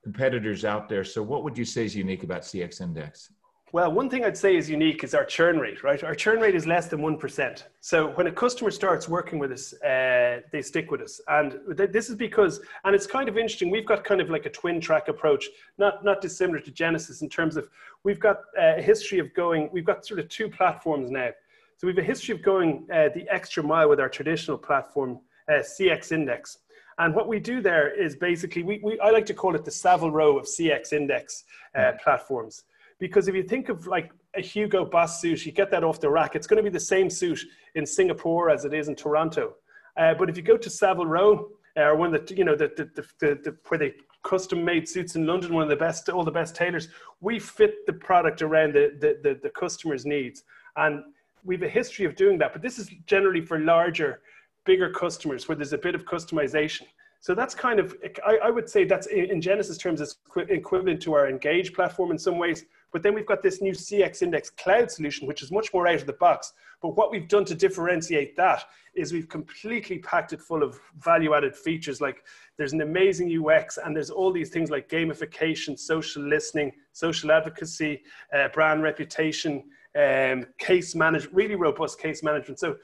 competitors 0.09 0.65
out 0.65 0.89
there. 0.89 1.05
So, 1.05 1.23
what 1.23 1.45
would 1.45 1.57
you 1.59 1.67
say 1.67 1.85
is 1.85 1.95
unique 1.95 2.23
about 2.23 2.43
CX 2.43 2.81
Index? 2.81 3.31
Well, 3.73 3.93
one 3.93 4.09
thing 4.09 4.25
I'd 4.25 4.39
say 4.45 4.57
is 4.57 4.71
unique 4.71 5.05
is 5.05 5.13
our 5.13 5.27
churn 5.27 5.59
rate, 5.59 5.85
right? 5.85 6.03
Our 6.03 6.15
churn 6.15 6.41
rate 6.41 6.55
is 6.55 6.67
less 6.67 6.87
than 6.87 7.01
1%. 7.01 7.65
So 7.83 8.07
when 8.17 8.27
a 8.27 8.33
customer 8.33 8.71
starts 8.71 9.07
working 9.11 9.39
with 9.39 9.53
us, 9.53 9.75
uh, 9.83 10.41
they 10.51 10.63
stick 10.63 10.91
with 10.91 11.03
us. 11.03 11.21
And 11.29 11.61
th- 11.77 11.91
this 11.91 12.09
is 12.09 12.17
because, 12.17 12.63
and 12.85 12.95
it's 12.95 13.07
kind 13.07 13.29
of 13.29 13.37
interesting, 13.37 13.69
we've 13.69 13.85
got 13.85 14.05
kind 14.05 14.23
of 14.23 14.31
like 14.31 14.47
a 14.47 14.51
twin 14.61 14.81
track 14.81 15.09
approach, 15.09 15.45
not, 15.77 16.03
not 16.03 16.23
dissimilar 16.23 16.61
to 16.61 16.71
Genesys 16.71 17.21
in 17.21 17.29
terms 17.29 17.59
of 17.59 17.69
we've 18.05 18.19
got 18.19 18.39
a 18.59 18.81
history 18.81 19.19
of 19.19 19.35
going, 19.35 19.69
we've 19.71 19.85
got 19.85 20.07
sort 20.07 20.19
of 20.19 20.31
two 20.31 20.49
platforms 20.49 21.11
now. 21.11 21.29
So 21.77 21.87
we 21.87 21.93
have 21.93 21.99
a 21.99 22.11
history 22.15 22.35
of 22.35 22.43
going 22.43 22.87
uh, 22.91 23.11
the 23.15 23.27
extra 23.29 23.63
mile 23.63 23.91
with 23.91 24.01
our 24.01 24.09
traditional 24.09 24.57
platform, 24.57 25.21
uh, 25.51 25.61
CX 25.73 26.13
Index. 26.13 26.59
And 26.99 27.15
what 27.15 27.29
we 27.29 27.39
do 27.39 27.61
there 27.61 27.89
is 27.89 28.17
basically, 28.17 28.63
we, 28.65 28.81
we, 28.83 28.99
I 29.01 29.11
like 29.11 29.27
to 29.27 29.35
call 29.35 29.55
it 29.55 29.65
the 29.65 29.71
Savile 29.71 30.11
Row 30.11 30.37
of 30.37 30.47
CX 30.47 30.93
index 30.93 31.45
uh, 31.75 31.79
mm. 31.79 32.01
platforms. 32.01 32.65
Because 32.99 33.29
if 33.29 33.35
you 33.35 33.45
think 33.45 33.69
of 33.69 33.87
like 33.87 34.11
a 34.35 34.41
Hugo 34.41 34.85
Boss 34.85 35.21
suit, 35.21 35.47
you 35.47 35.53
get 35.53 35.71
that 35.71 35.85
off 35.85 36.01
the 36.01 36.11
rack, 36.11 36.35
it's 36.35 36.49
going 36.49 36.57
to 36.57 36.69
be 36.69 36.73
the 36.73 36.81
same 36.81 37.09
suit 37.09 37.41
in 37.77 37.87
Singapore 37.87 38.51
as 38.51 38.65
it 38.65 38.75
is 38.75 38.89
in 38.89 38.97
Toronto. 38.97 39.55
Uh, 39.97 40.15
but 40.15 40.29
if 40.29 40.37
you 40.37 40.43
go 40.43 40.57
to 40.57 40.69
Savile 40.69 41.07
Row, 41.07 41.51
uh, 41.77 41.83
or 41.83 41.97
one 41.97 42.11
that, 42.11 42.31
you 42.33 42.45
know, 42.45 42.57
the, 42.57 42.73
the, 42.77 43.05
the, 43.21 43.35
the, 43.45 43.57
where 43.69 43.79
they 43.79 43.95
custom 44.25 44.65
made 44.65 44.89
suits 44.89 45.15
in 45.15 45.27
London, 45.27 45.55
one 45.55 45.63
of 45.63 45.69
the 45.69 45.77
best, 45.77 46.09
all 46.09 46.25
the 46.25 46.31
best 46.31 46.57
tailors, 46.57 46.89
we 47.21 47.39
fit 47.39 47.87
the 47.87 47.93
product 47.93 48.43
around 48.43 48.75
the, 48.75 48.97
the, 48.99 49.19
the, 49.23 49.41
the 49.43 49.51
customer's 49.51 50.05
needs. 50.05 50.43
And 50.77 51.05
we 51.45 51.55
have 51.55 51.63
a 51.63 51.69
history 51.69 52.05
of 52.05 52.17
doing 52.17 52.39
that, 52.39 52.53
but 52.53 52.63
this 52.63 52.79
is 52.79 52.91
generally 53.07 53.41
for 53.41 53.61
larger, 53.61 54.21
bigger 54.69 54.91
customers 54.91 55.49
where 55.49 55.57
there's 55.57 55.73
a 55.73 55.79
bit 55.79 55.95
of 55.95 56.05
customization. 56.05 56.83
So 57.21 57.35
that's 57.35 57.55
kind 57.55 57.81
of, 57.81 57.97
I, 58.25 58.37
I 58.45 58.51
would 58.51 58.69
say 58.69 58.85
that's 58.85 59.07
in 59.07 59.41
Genesys 59.41 59.81
terms, 59.81 60.03
it's 60.03 60.17
equivalent 60.37 61.01
to 61.03 61.15
our 61.15 61.27
Engage 61.27 61.73
platform 61.73 62.11
in 62.11 62.19
some 62.19 62.37
ways. 62.37 62.67
But 62.93 63.03
then 63.03 63.15
we've 63.15 63.27
got 63.27 63.43
this 63.43 63.61
new 63.63 63.73
CX 63.73 64.23
Index 64.23 64.51
cloud 64.51 64.91
solution, 64.91 65.27
which 65.27 65.43
is 65.43 65.51
much 65.51 65.73
more 65.73 65.89
out 65.89 66.03
of 66.03 66.07
the 66.07 66.13
box. 66.13 66.53
But 66.83 66.97
what 66.97 67.11
we've 67.11 67.29
done 67.29 67.47
to 67.47 67.55
differentiate 67.55 68.37
that 68.37 68.63
is 68.95 69.13
we've 69.13 69.29
completely 69.29 69.99
packed 69.99 70.33
it 70.35 70.41
full 70.41 70.63
of 70.63 70.79
value 70.99 71.35
added 71.35 71.57
features. 71.57 72.01
Like 72.01 72.25
there's 72.59 72.75
an 72.75 72.83
amazing 72.83 73.29
UX, 73.43 73.79
and 73.83 73.97
there's 73.97 74.11
all 74.11 74.31
these 74.31 74.51
things 74.51 74.71
like 74.71 74.89
gamification, 74.89 75.79
social 75.79 76.23
listening, 76.23 76.73
social 76.93 77.33
advocacy, 77.33 78.03
uh, 78.35 78.49
brand 78.49 78.83
reputation, 78.83 79.65
um, 79.97 80.47
case 80.59 80.95
management, 80.95 81.35
really 81.35 81.57
robust 81.57 82.01
case 82.01 82.23
management. 82.23 82.61
So 82.61 82.77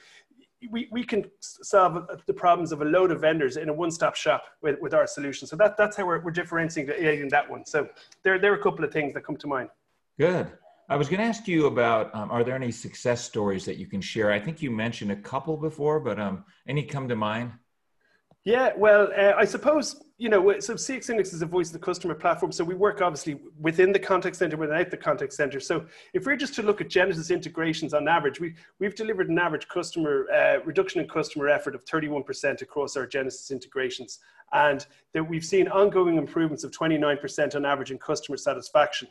we, 0.71 0.89
we 0.91 1.05
can 1.05 1.25
solve 1.41 2.09
the 2.27 2.33
problems 2.33 2.73
of 2.73 2.83
a 2.83 2.85
load 2.85 3.11
of 3.11 3.21
vendors 3.21 3.57
in 3.57 3.69
a 3.69 3.73
one-stop 3.73 4.15
shop 4.15 4.45
with, 4.63 4.81
with 4.81 4.95
our 4.95 5.07
solution. 5.07 5.47
So 5.47 5.57
that, 5.57 5.77
that's 5.77 5.97
how 5.97 6.07
we're, 6.07 6.21
we're 6.21 6.31
differentiating 6.31 7.29
that 7.29 7.49
one. 7.49 7.65
So 7.67 7.89
there, 8.23 8.39
there 8.39 8.53
are 8.53 8.57
a 8.57 8.63
couple 8.63 8.85
of 8.85 8.93
things 8.93 9.15
that 9.15 9.25
come 9.25 9.37
to 9.37 9.47
mind. 9.47 9.69
Good. 10.19 10.51
I 10.89 10.97
was 10.97 11.09
going 11.09 11.21
to 11.21 11.27
ask 11.27 11.49
you 11.49 11.67
about 11.67 12.15
um, 12.15 12.31
are 12.31 12.45
there 12.45 12.55
any 12.55 12.71
success 12.71 13.25
stories 13.25 13.65
that 13.65 13.79
you 13.79 13.87
can 13.87 14.01
share? 14.01 14.31
I 14.31 14.39
think 14.39 14.61
you 14.61 14.71
mentioned 14.71 15.11
a 15.13 15.17
couple 15.17 15.57
before, 15.57 15.99
but 15.99 16.21
um, 16.21 16.45
any 16.69 16.83
come 16.83 17.09
to 17.09 17.17
mind? 17.17 17.53
Yeah, 18.45 18.73
well, 18.77 19.09
uh, 19.17 19.33
I 19.39 19.47
suppose, 19.47 20.03
you 20.19 20.29
know, 20.29 20.61
so 20.61 20.75
CX 20.75 21.09
Index 21.09 21.33
is 21.33 21.41
a 21.41 21.47
voice 21.47 21.69
of 21.69 21.73
the 21.73 21.79
customer 21.79 22.15
platform. 22.15 22.53
So 22.53 22.63
we 22.63 22.75
work 22.75 23.01
obviously 23.01 23.41
within 23.59 23.91
the 23.91 23.99
contact 23.99 24.37
center, 24.37 24.59
without 24.59 24.91
the 24.91 24.99
contact 24.99 25.33
center. 25.33 25.61
So 25.61 25.87
if 26.13 26.27
we're 26.27 26.37
just 26.37 26.55
to 26.57 26.63
look 26.63 26.83
at 26.83 26.89
Genesys 26.89 27.35
integrations 27.35 27.95
on 27.95 28.07
average, 28.07 28.41
we, 28.41 28.55
we've 28.81 28.95
delivered 28.95 29.31
an 29.31 29.39
average 29.39 29.67
customer 29.69 30.27
uh, 30.31 30.63
reduction 30.63 31.01
in 31.01 31.09
customer 31.09 31.49
effort 31.49 31.75
of 31.75 31.87
31% 31.87 32.61
across 32.61 32.99
our 32.99 33.07
Genesys 33.07 33.51
integrations. 33.51 34.19
And 34.53 34.85
that 35.15 35.25
we've 35.25 35.45
seen 35.45 35.67
ongoing 35.69 36.19
improvements 36.19 36.65
of 36.65 36.71
29% 36.71 37.57
on 37.57 37.65
average 37.65 37.93
in 37.93 37.99
customer 37.99 38.37
satisfaction. 38.37 39.09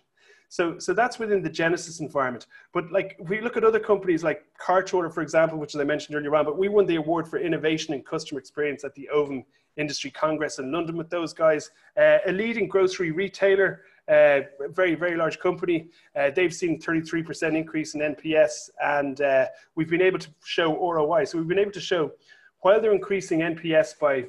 So, 0.53 0.77
so 0.77 0.93
that's 0.93 1.17
within 1.17 1.41
the 1.41 1.49
Genesys 1.49 1.99
environment. 1.99 2.45
But 2.73 2.91
like, 2.91 3.15
if 3.17 3.27
we 3.27 3.41
look 3.41 3.57
at 3.57 3.63
other 3.63 3.79
companies 3.79 4.23
like 4.23 4.45
CarTrawler, 4.63 5.11
for 5.11 5.23
example, 5.23 5.57
which 5.57 5.73
as 5.73 5.81
I 5.81 5.83
mentioned 5.83 6.15
earlier 6.15 6.35
on, 6.35 6.45
but 6.45 6.59
we 6.59 6.69
won 6.69 6.85
the 6.85 6.97
award 6.97 7.27
for 7.27 7.39
innovation 7.39 7.95
and 7.95 8.05
customer 8.05 8.39
experience 8.39 8.83
at 8.83 8.93
the 8.93 9.09
Ovum 9.09 9.45
Industry 9.77 10.11
Congress 10.11 10.59
in 10.59 10.71
London 10.71 10.95
with 10.95 11.09
those 11.09 11.33
guys. 11.33 11.71
Uh, 11.97 12.19
a 12.27 12.31
leading 12.31 12.67
grocery 12.67 13.09
retailer, 13.09 13.81
uh, 14.07 14.41
very, 14.75 14.93
very 14.93 15.17
large 15.17 15.39
company. 15.39 15.87
Uh, 16.15 16.29
they've 16.29 16.53
seen 16.53 16.79
33% 16.79 17.57
increase 17.57 17.95
in 17.95 18.01
NPS, 18.01 18.69
and 18.83 19.21
uh, 19.21 19.47
we've 19.73 19.89
been 19.89 20.03
able 20.03 20.19
to 20.19 20.29
show 20.45 20.69
ROI. 20.87 21.25
So 21.25 21.39
we've 21.39 21.47
been 21.47 21.57
able 21.57 21.71
to 21.71 21.81
show 21.81 22.11
while 22.59 22.79
they're 22.79 22.93
increasing 22.93 23.39
NPS 23.39 23.97
by 23.97 24.25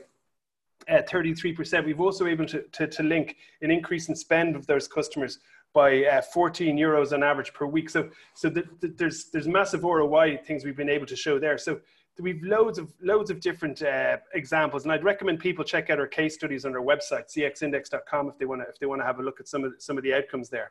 uh, 0.88 1.02
33%, 1.02 1.85
we've 1.85 2.00
also 2.00 2.25
been 2.25 2.33
able 2.33 2.47
to, 2.47 2.62
to, 2.73 2.87
to, 2.87 3.02
link 3.02 3.37
an 3.62 3.71
increase 3.71 4.09
in 4.09 4.14
spend 4.14 4.57
of 4.57 4.66
those 4.66 4.87
customers 4.87 5.38
by 5.75 6.04
uh, 6.04 6.23
14 6.23 6.78
euros 6.78 7.12
on 7.12 7.23
average 7.23 7.52
per 7.52 7.66
week. 7.66 7.90
So, 7.90 8.09
so 8.33 8.49
the, 8.49 8.64
the, 8.81 8.88
there's 8.97 9.26
there's 9.26 9.49
massive 9.49 9.83
ROI 9.83 10.38
things 10.47 10.64
we've 10.64 10.76
been 10.76 10.88
able 10.88 11.07
to 11.07 11.16
show 11.16 11.38
there. 11.38 11.59
So 11.59 11.81
we've 12.21 12.43
loads 12.43 12.78
of 12.78 12.95
loads 13.02 13.31
of 13.31 13.40
different 13.40 13.83
uh, 13.83 14.19
examples, 14.35 14.85
and 14.85 14.93
I'd 14.93 15.04
recommend 15.04 15.40
people 15.40 15.64
check 15.64 15.90
out 15.90 15.99
our 15.99 16.07
case 16.07 16.35
studies 16.35 16.64
on 16.64 16.75
our 16.75 16.83
website, 16.83 17.25
cxindex.com, 17.37 18.28
if 18.28 18.38
they 18.38 18.47
want 18.47 18.62
to 18.62 18.69
if 18.69 18.78
they 18.78 18.87
want 18.87 19.02
to 19.02 19.04
have 19.04 19.19
a 19.19 19.23
look 19.23 19.40
at 19.40 19.49
some 19.49 19.64
of 19.64 19.73
the, 19.73 19.81
some 19.81 19.99
of 19.99 20.04
the 20.04 20.14
outcomes 20.14 20.49
there. 20.49 20.71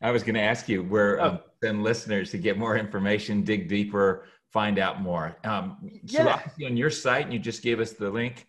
I 0.00 0.10
was 0.10 0.24
going 0.24 0.34
to 0.34 0.40
ask 0.40 0.68
you 0.68 0.82
where 0.82 1.20
oh. 1.20 1.24
um, 1.24 1.38
send 1.62 1.84
listeners 1.84 2.30
to 2.32 2.38
get 2.38 2.58
more 2.58 2.76
information, 2.76 3.42
dig 3.42 3.68
deeper, 3.68 4.24
find 4.50 4.78
out 4.78 5.00
more. 5.00 5.36
Um, 5.44 5.76
so 6.06 6.24
yeah. 6.24 6.66
on 6.66 6.76
your 6.76 6.90
site, 6.90 7.24
and 7.24 7.32
you 7.32 7.38
just 7.38 7.62
gave 7.62 7.78
us 7.78 7.92
the 7.92 8.10
link. 8.10 8.48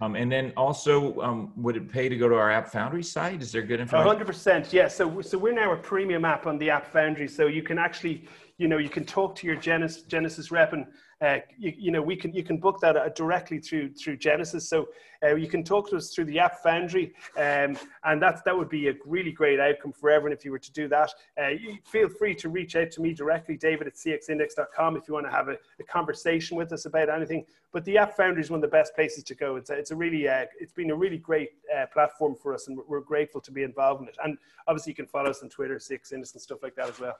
Um, 0.00 0.14
and 0.14 0.30
then 0.30 0.52
also, 0.56 1.20
um, 1.20 1.52
would 1.56 1.76
it 1.76 1.90
pay 1.90 2.08
to 2.08 2.16
go 2.16 2.28
to 2.28 2.36
our 2.36 2.50
App 2.50 2.70
Foundry 2.72 3.02
site? 3.02 3.42
Is 3.42 3.50
there 3.50 3.62
good 3.62 3.80
information? 3.80 4.24
100%. 4.24 4.72
Yes. 4.72 4.94
So, 4.94 5.20
so 5.20 5.36
we're 5.36 5.52
now 5.52 5.72
a 5.72 5.76
premium 5.76 6.24
app 6.24 6.46
on 6.46 6.56
the 6.58 6.70
App 6.70 6.92
Foundry. 6.92 7.26
So 7.26 7.46
you 7.46 7.62
can 7.62 7.78
actually, 7.78 8.24
you 8.58 8.68
know, 8.68 8.78
you 8.78 8.90
can 8.90 9.04
talk 9.04 9.34
to 9.36 9.46
your 9.46 9.56
genesis 9.56 10.02
Genesys 10.02 10.50
rep 10.50 10.72
and 10.72 10.86
uh, 11.20 11.38
you, 11.58 11.72
you, 11.76 11.90
know, 11.90 12.00
we 12.00 12.14
can 12.14 12.32
you 12.32 12.44
can 12.44 12.58
book 12.58 12.80
that 12.80 12.96
uh, 12.96 13.08
directly 13.08 13.58
through 13.58 13.92
through 13.94 14.16
Genesys. 14.16 14.62
So 14.62 14.88
uh, 15.24 15.34
you 15.34 15.48
can 15.48 15.64
talk 15.64 15.90
to 15.90 15.96
us 15.96 16.14
through 16.14 16.26
the 16.26 16.38
App 16.38 16.62
Foundry, 16.62 17.12
um, 17.36 17.76
and 18.04 18.22
that 18.22 18.44
that 18.44 18.56
would 18.56 18.68
be 18.68 18.88
a 18.88 18.92
really 19.04 19.32
great 19.32 19.58
outcome 19.58 19.92
for 19.92 20.10
everyone 20.10 20.32
if 20.32 20.44
you 20.44 20.52
were 20.52 20.60
to 20.60 20.72
do 20.72 20.86
that. 20.88 21.10
Uh, 21.40 21.50
feel 21.84 22.08
free 22.08 22.36
to 22.36 22.48
reach 22.48 22.76
out 22.76 22.92
to 22.92 23.00
me 23.00 23.14
directly, 23.14 23.56
David 23.56 23.88
at 23.88 23.94
cxindex.com, 23.94 24.96
if 24.96 25.08
you 25.08 25.14
want 25.14 25.26
to 25.26 25.32
have 25.32 25.48
a, 25.48 25.56
a 25.80 25.84
conversation 25.90 26.56
with 26.56 26.72
us 26.72 26.84
about 26.86 27.08
anything. 27.08 27.44
But 27.72 27.84
the 27.84 27.98
App 27.98 28.16
Foundry 28.16 28.42
is 28.42 28.50
one 28.50 28.58
of 28.58 28.62
the 28.62 28.68
best 28.68 28.94
places 28.94 29.24
to 29.24 29.34
go. 29.34 29.56
It's 29.56 29.70
a, 29.70 29.74
it's 29.74 29.90
a 29.90 29.96
really 29.96 30.28
uh, 30.28 30.44
it's 30.60 30.72
been 30.72 30.90
a 30.90 30.96
really 30.96 31.18
great 31.18 31.50
uh, 31.76 31.86
platform 31.92 32.36
for 32.40 32.54
us, 32.54 32.68
and 32.68 32.78
we're, 32.86 33.00
grateful 33.00 33.40
to 33.40 33.50
be 33.50 33.64
involved 33.64 34.02
in 34.02 34.08
it. 34.08 34.16
And 34.22 34.38
obviously, 34.68 34.92
you 34.92 34.96
can 34.96 35.06
follow 35.06 35.30
us 35.30 35.42
on 35.42 35.48
Twitter, 35.48 35.76
CX 35.76 36.12
Index, 36.12 36.32
and 36.34 36.42
stuff 36.42 36.58
like 36.62 36.76
that 36.76 36.88
as 36.88 37.00
well. 37.00 37.16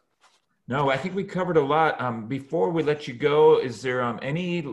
No, 0.69 0.91
I 0.91 0.99
think 0.99 1.15
we 1.15 1.25
covered 1.25 1.57
a 1.57 1.63
lot. 1.63 1.99
Um, 1.99 2.29
before 2.29 2.69
we 2.69 2.83
let 2.83 3.09
you 3.09 3.15
go, 3.15 3.59
is 3.59 3.81
there 3.81 4.03
um, 4.03 4.19
any 4.21 4.67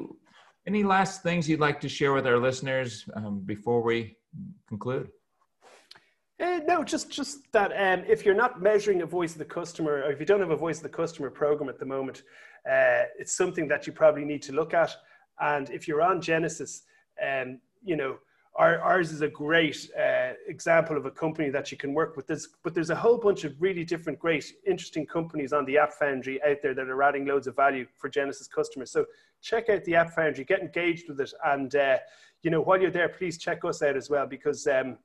any 0.68 0.84
last 0.84 1.24
things 1.24 1.48
you'd 1.48 1.62
like 1.62 1.80
to 1.82 1.90
share 1.90 2.12
with 2.12 2.28
our 2.28 2.38
listeners 2.38 3.08
um, 3.16 3.40
before 3.46 3.82
we 3.82 4.18
conclude? 4.68 5.08
Uh, 6.38 6.60
no, 6.68 6.84
just 6.84 7.10
just 7.10 7.50
that 7.54 7.72
um, 7.72 8.04
if 8.10 8.25
you're 8.25 8.36
not 8.36 8.62
measuring 8.62 9.04
a 9.04 9.06
voice 9.06 9.32
of 9.32 9.38
the 9.38 9.46
customer, 9.46 10.04
or 10.04 10.12
if 10.12 10.20
you 10.20 10.25
don't 10.25 10.42
have 10.42 10.52
a 10.52 10.58
voice 10.58 10.78
of 10.78 10.84
the 10.84 10.90
customer 10.90 11.30
program 11.30 11.70
at 11.70 11.80
the 11.80 11.86
moment, 11.86 12.24
uh, 12.70 13.04
it's 13.18 13.38
something 13.38 13.66
that 13.70 13.88
you 13.88 13.94
probably 13.94 14.25
need 14.25 14.42
to 14.42 14.52
look 14.52 14.74
at. 14.74 14.94
And 15.40 15.70
if 15.70 15.88
you're 15.88 16.02
on 16.02 16.20
Genesys, 16.20 16.82
um, 17.25 17.62
you 17.82 17.96
know 17.96 18.18
our, 18.56 18.80
ours 18.80 19.12
is 19.12 19.22
a 19.22 19.28
great 19.28 19.90
uh, 20.00 20.32
example 20.48 20.96
of 20.96 21.06
a 21.06 21.12
company 21.12 21.50
that 21.50 21.72
you 21.72 21.78
can 21.78 21.94
work 21.94 22.16
with. 22.16 22.28
There's, 22.28 22.48
but 22.64 22.74
there's 22.74 22.90
a 22.90 22.96
whole 22.96 23.18
bunch 23.18 23.44
of 23.44 23.62
really 23.62 23.84
different, 23.84 24.18
great, 24.18 24.46
interesting 24.66 25.06
companies 25.06 25.52
on 25.52 25.66
the 25.66 25.78
App 25.78 25.94
Foundry 25.94 26.42
out 26.44 26.58
there 26.62 26.74
that 26.74 26.88
are 26.88 27.04
adding 27.04 27.26
loads 27.26 27.48
of 27.48 27.56
value 27.56 27.86
for 27.98 28.10
Genesys 28.10 28.50
customers. 28.50 28.92
So 28.92 29.06
check 29.42 29.70
out 29.70 29.84
the 29.84 29.96
App 29.96 30.16
Foundry, 30.16 30.46
get 30.46 30.62
engaged 30.62 31.10
with 31.10 31.20
it, 31.20 31.34
and 31.46 31.76
uh, 31.76 31.98
you 32.44 32.52
know 32.52 32.62
while 32.62 32.82
you're 32.82 32.92
there, 32.92 33.10
please 33.10 33.38
check 33.38 33.66
us 33.66 33.82
out 33.82 33.96
as 33.96 34.10
well 34.10 34.26
because. 34.28 34.68
Um, 34.68 34.98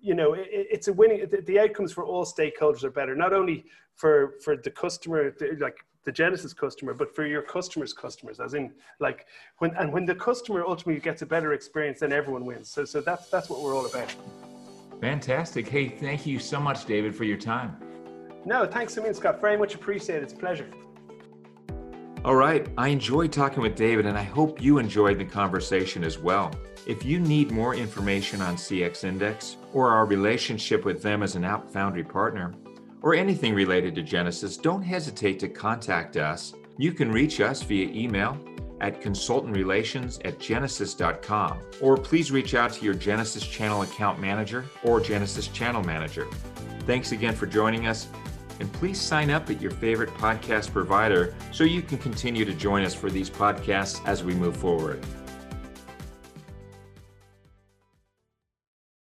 you 0.00 0.14
know, 0.14 0.34
it, 0.34 0.46
it's 0.48 0.86
a 0.86 0.92
winning. 0.92 1.26
The, 1.28 1.42
the 1.42 1.58
outcomes 1.58 1.92
for 1.92 2.04
all 2.04 2.24
stakeholders 2.24 2.84
are 2.84 2.90
better. 2.90 3.16
Not 3.16 3.32
only 3.32 3.64
for 3.96 4.34
for 4.44 4.56
the 4.56 4.70
customer, 4.70 5.34
like 5.58 5.78
the 6.08 6.22
Genesys 6.22 6.56
customer, 6.56 6.94
but 6.94 7.14
for 7.14 7.26
your 7.26 7.42
customers' 7.42 7.92
customers, 7.92 8.40
as 8.40 8.54
in 8.54 8.72
like 8.98 9.26
when 9.58 9.74
and 9.76 9.92
when 9.92 10.06
the 10.06 10.14
customer 10.14 10.64
ultimately 10.66 10.98
gets 11.02 11.20
a 11.20 11.26
better 11.26 11.52
experience, 11.52 12.00
then 12.00 12.12
everyone 12.12 12.46
wins. 12.46 12.70
So 12.70 12.86
so 12.86 13.02
that's 13.02 13.28
that's 13.28 13.50
what 13.50 13.60
we're 13.62 13.76
all 13.76 13.84
about. 13.84 14.14
Fantastic. 15.02 15.68
Hey, 15.68 15.90
thank 15.90 16.26
you 16.26 16.38
so 16.38 16.58
much, 16.58 16.86
David, 16.86 17.14
for 17.14 17.24
your 17.24 17.36
time. 17.36 17.76
No, 18.46 18.64
thanks 18.64 18.96
a 18.96 19.00
million, 19.00 19.14
Scott. 19.14 19.38
Very 19.42 19.58
much 19.58 19.74
appreciated. 19.74 20.22
It's 20.22 20.32
a 20.32 20.36
pleasure. 20.36 20.70
All 22.24 22.34
right. 22.34 22.66
I 22.78 22.88
enjoyed 22.88 23.30
talking 23.30 23.62
with 23.62 23.76
David, 23.76 24.06
and 24.06 24.16
I 24.16 24.22
hope 24.22 24.62
you 24.62 24.78
enjoyed 24.78 25.18
the 25.18 25.26
conversation 25.26 26.02
as 26.02 26.18
well. 26.18 26.50
If 26.86 27.04
you 27.04 27.20
need 27.20 27.50
more 27.50 27.74
information 27.74 28.40
on 28.40 28.56
CX 28.56 29.04
Index 29.04 29.56
or 29.74 29.90
our 29.90 30.06
relationship 30.06 30.86
with 30.86 31.02
them 31.02 31.22
as 31.22 31.36
an 31.36 31.44
App 31.44 31.70
Foundry 31.70 32.02
partner, 32.02 32.54
or 33.02 33.14
anything 33.14 33.54
related 33.54 33.94
to 33.94 34.02
Genesys, 34.02 34.60
don't 34.60 34.82
hesitate 34.82 35.38
to 35.40 35.48
contact 35.48 36.16
us. 36.16 36.54
You 36.76 36.92
can 36.92 37.10
reach 37.10 37.40
us 37.40 37.62
via 37.62 37.88
email 37.88 38.38
at 38.80 39.00
consultantrelations 39.00 40.24
at 40.24 40.38
genesys.com, 40.38 41.60
or 41.80 41.96
please 41.96 42.30
reach 42.30 42.54
out 42.54 42.72
to 42.74 42.84
your 42.84 42.94
Genesys 42.94 43.48
channel 43.50 43.82
account 43.82 44.20
manager 44.20 44.64
or 44.84 45.00
Genesys 45.00 45.52
channel 45.52 45.82
manager. 45.82 46.26
Thanks 46.86 47.12
again 47.12 47.34
for 47.34 47.46
joining 47.46 47.86
us, 47.86 48.06
and 48.60 48.72
please 48.74 49.00
sign 49.00 49.30
up 49.30 49.50
at 49.50 49.60
your 49.60 49.72
favorite 49.72 50.10
podcast 50.14 50.72
provider 50.72 51.34
so 51.52 51.64
you 51.64 51.82
can 51.82 51.98
continue 51.98 52.44
to 52.44 52.54
join 52.54 52.84
us 52.84 52.94
for 52.94 53.10
these 53.10 53.28
podcasts 53.28 54.04
as 54.06 54.24
we 54.24 54.34
move 54.34 54.56
forward. 54.56 55.04